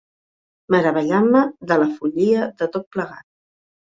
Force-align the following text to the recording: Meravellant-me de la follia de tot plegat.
Meravellant-me 0.75 1.41
de 1.71 1.77
la 1.83 1.87
follia 1.99 2.47
de 2.63 2.71
tot 2.77 2.87
plegat. 2.97 3.25